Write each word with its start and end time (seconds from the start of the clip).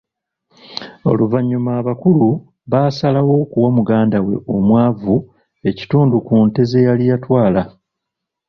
Oluvanyuma 1.09 1.71
abakulu 1.81 2.27
basalawo 2.71 3.33
okuwa 3.43 3.69
muganda 3.77 4.17
we 4.25 4.35
omwavu 4.55 5.15
ekitundu 5.69 6.15
ku 6.25 6.31
ente 6.41 6.61
ze 6.69 6.79
yali 6.87 7.03
yatwala. 7.11 7.61